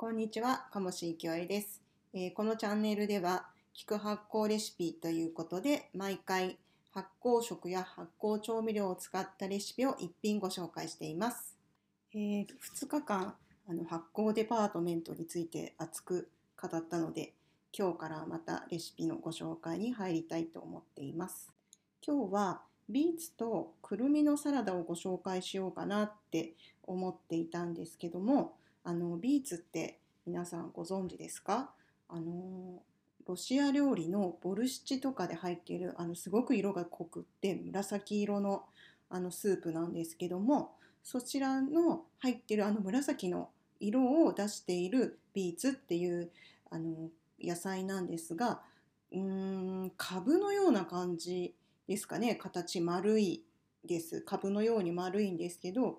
[0.00, 1.82] こんにちは、鴨志きおえです、
[2.14, 6.58] えー、このチャンネルでは、聞く発酵レシピということで、毎回
[6.90, 11.54] 発酵食や発酵調味料を使ったレシピを一品ご紹介しています。
[12.14, 13.34] えー、2日間
[13.68, 17.34] あの発酵デパートメントについて熱く語ったので、
[17.78, 21.52] 今日からまたレシピのご紹介に入りたいと思っています。
[22.02, 26.54] 今日はビーツとくるみのサラダをご紹介しようかなって
[26.84, 28.54] 思っていたんですけども、
[28.84, 31.70] あのビーツって皆さんご存知ですか？
[32.08, 32.82] あの
[33.26, 38.64] ロシア料理のボルシチとかで入っているあのすごく色が濃くて紫色の
[39.08, 40.72] あのスープなんですけども
[41.02, 46.30] そちらの入ってるあの紫の色を出しているビーツっていう
[46.70, 47.10] あの
[47.42, 48.60] 野菜なんですが
[49.12, 49.20] うー
[49.86, 51.54] ん株のような感じ
[51.88, 52.36] ですかね。
[52.36, 53.42] 形丸い
[53.84, 54.20] です。
[54.20, 55.98] 株のように丸いんですけど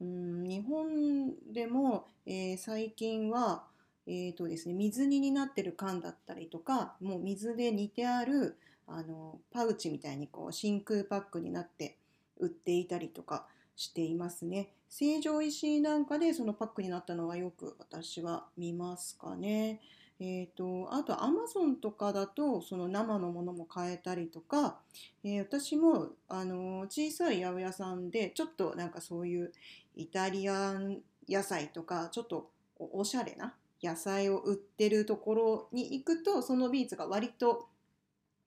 [0.00, 3.64] うん日本でも、えー、最近は、
[4.06, 11.98] えーとですね、水煮になってる缶だったりとかもう水で煮てあるあのパウチみたいにこう真空パックになって
[12.38, 14.72] 売っていたりとかしていますね。
[14.88, 19.80] 成城石井なんかでそのパックになったのはよく私は見ますかね。
[20.22, 24.76] えーと、あとアマゾンとかだとその生のものも買えたりとか、
[25.24, 29.50] えー、私もあの小さい八百屋さんでちょっとなんかそういう
[29.96, 37.68] イタリアン野菜とかちょっとおしゃれな野菜を売ってるところに行くとそのビーツが割と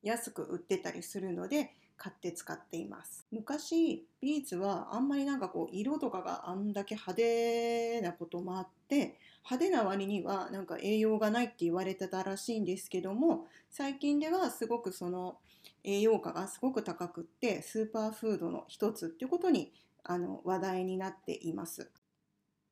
[0.03, 9.17] 安く売ってたりするので買って使っています昔ビーツはあんまりなんかこう色とかがあんだけ派手なこともあって
[9.49, 15.37] 派手な割にはなんか栄養がないって言われてたらしいんですけども最近ではすごくその
[15.85, 19.71] 栄養価がすごく高くってスーパーフードの一つっていうことに
[20.03, 21.89] あの話題になっています。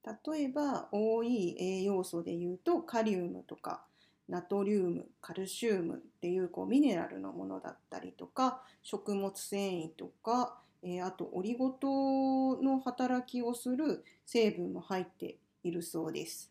[0.04, 3.86] 例えば多い栄養素でいうとカリウムとか
[4.32, 16.50] ナトリウムカルシウムっていうこうミネラルのものだったりとか食物繊維とか、えー、あとオリゴ糖の働きをする成分も入っているそうです。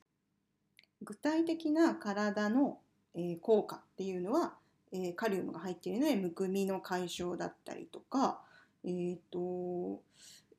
[1.00, 2.80] 具体的な体の、
[3.14, 4.52] えー、効果っていうのは、
[4.92, 8.42] えー、カリウムが入っているのでむくみの解消だったりとか、
[8.84, 10.02] えーと、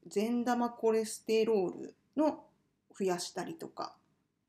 [0.08, 2.44] 善玉コレステロールの
[2.98, 3.96] 増やしたりとか、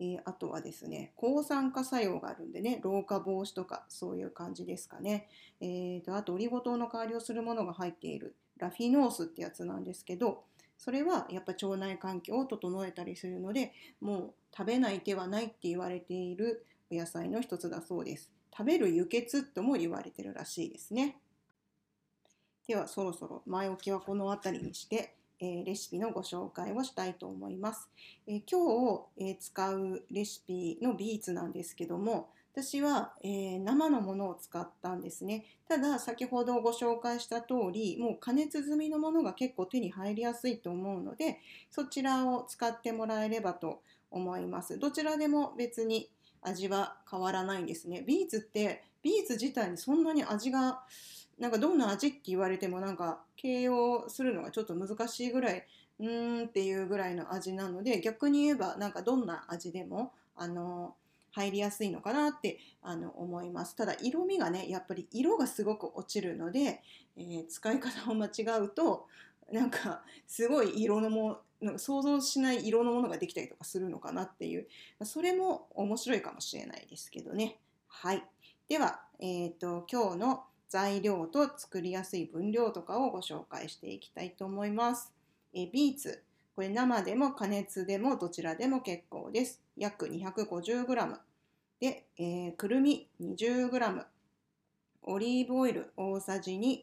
[0.02, 5.28] えー、あとはですね抗酸化作用があるんでね老化防止とかそういう感じですかね、
[5.60, 10.42] えーと、あとオリゴ糖の代わりをするものが入っているラフィノースってやつなんですけど
[10.76, 18.30] それはやっぱ腸内環境を整えたりするのでもう食べない手はないって言われているお野菜の一つだそうです。
[18.54, 21.16] 食べる輸血とも言われてるらしいですね。
[22.66, 27.91] ではそろそろ前置きはこの辺りにして、えー、レシピのご紹介をしたいと思います。
[28.28, 35.44] えー、今日、えー、使うレシピのビーツなんですけども私は、えー、生のものを使ったんですね。
[35.69, 43.82] ただ先ほどご紹介した通りもう加熱済みのものが結構手に入りやすいと思うのでそちらを使ってもらえればと
[44.12, 44.78] 思います。
[44.78, 46.08] どちらでも別に
[46.41, 48.02] 味は変わらないんですね。
[48.06, 50.84] ビーツってビーツ自体にそんなに味が
[51.38, 55.66] なんかどんな味って言われてもなんか形容するのがちょっと難しいぐらい
[55.98, 60.94] うーんっていうぐらいの味なので逆に言えばなんかどんな味でもあの
[61.32, 63.75] 入りやすいのかなってあの思います。
[63.75, 66.82] ただ色味がねやっぱり色がすごく落ちるので、
[67.16, 69.06] えー、使い方を間違うと
[69.50, 74.66] なんかすごい色のもなんか想像しない色のものができたりとかするのかなっていう
[75.04, 77.59] それも面白いかもしれないですけどね。
[77.88, 78.22] はい、
[78.69, 85.12] では、えーと、今日の材料と作りやすい分量とかをご紹介していきたいと思います。
[85.52, 86.22] えビーツ。
[86.56, 89.60] これ生でも加熱でもどちらでも結構です。
[89.76, 91.18] 約 250g
[91.78, 94.04] で、えー、くるみ 20g
[95.02, 96.78] オリーブオイル大さじ2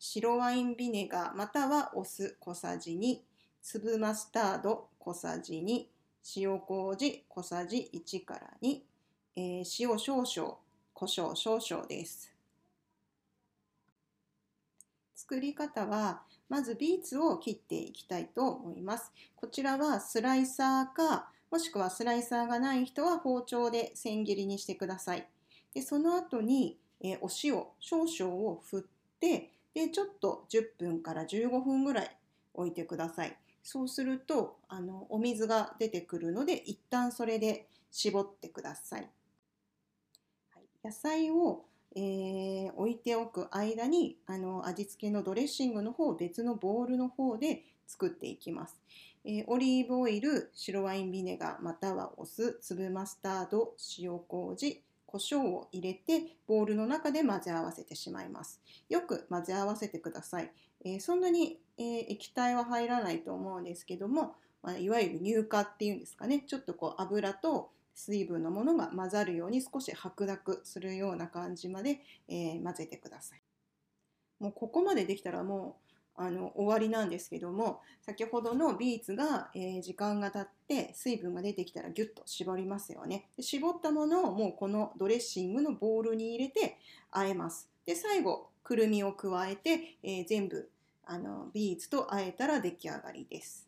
[0.00, 3.18] 白ワインビネガーまたはお酢小さじ2
[3.62, 5.84] 粒マスタード小さじ2
[6.36, 8.80] 塩麹小さじ1から2、
[9.36, 10.56] えー、塩少々
[10.92, 12.39] 胡椒少々です。
[15.30, 19.12] 作り方はまずビーツを切っていきたいと思います。
[19.36, 25.28] こちらはスライサーか、もしくはスライサーがない人は包丁で千切りにしてください。
[25.72, 28.82] でその後に、えお塩少々を振っ
[29.20, 32.16] てでちょっと10分から15分ぐらい
[32.52, 33.36] 置いてください。
[33.62, 39.08] そうするとあのお水が出てくるので一旦それで絞ってください。
[40.52, 41.66] はい、野菜を
[41.96, 48.80] えー、置いておく間にあの味付けのドレッシングの方を別のボウルの方で作っていきます。
[49.24, 58.60] えー、オリーブオイル、白ワインビネガーまたはお酢、粒マスタード、塩麹、胡椒を入れてボウルの中で混ぜ合わせてしまいます。
[58.88, 60.50] よく混ぜ合わせてください。
[60.84, 73.42] えー、そんなに、えー、液体は入らないと思うんですけども、まあ、いわゆる乳化っていうんですかねちょっとこう油と水分のものが混ざるように少し白濁するような感じまで、えー、混ぜてください。
[74.38, 75.76] もうここまでできたらも
[76.16, 83.28] うあの終わりなんですけども先ほどのビーツが、えー、時間が経って水分が出てきたらギュッと絞りますよね。
[83.36, 86.78] で絞ったものをもうこのドレッシングのボウルに入れて
[87.12, 87.68] 和えます。
[87.84, 90.70] で最後くるみを加えて、えー、全部
[91.04, 93.66] あのビーツと和えたら出来上がりです。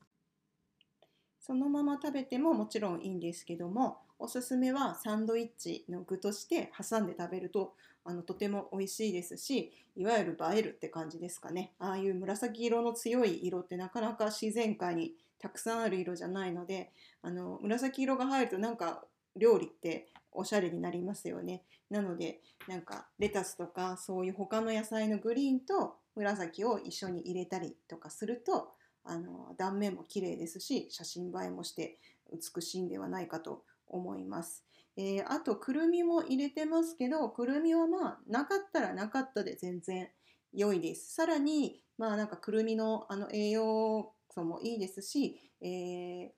[1.38, 7.74] そのまま食べてももちろんいいんですけどもおすすめはサンドイッチの具として挟んで食べると
[8.04, 11.72] あのとても美味しいですしいわゆる映えるって感じですかね。
[11.78, 19.04] ああいう紫色の強い色ってなかなか自然界にたくさんある色じゃないのであの紫色が入るとなんか
[19.36, 21.62] 料理っておしゃれになりますよね。
[21.90, 28.72] なのでなんかレタスとかそういう他の野菜のグリーンと紫を一緒に入れたりとかすると
[29.04, 31.98] あの断面も綺麗ですし写真映えもして
[32.32, 34.64] 美しいんではないかと思います。
[34.96, 40.08] えー、あとくるみも入れてますけどくるみはまあなかったらなかったで全然
[40.52, 41.14] 良いです。
[41.14, 46.30] さらにまあなんかくるみのあの栄養素もいいですし、えー、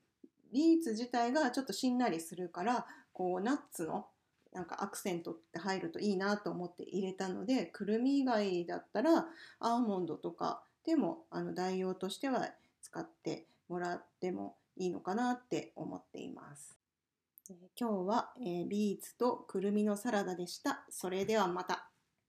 [0.52, 4.06] ビーツ自体がちょっとしんなりするからこうナッツの
[4.52, 9.26] なんかアクセントって入るといいなと思って入れたのでくるみ以外だったら
[9.58, 12.50] アーモンドとかでもあの代用としては
[12.80, 16.83] 使ってもらってもいいのかなって思っています。
[17.78, 20.86] 今日は、ビーツとくるみのサラダでした。
[20.88, 21.93] それではまた。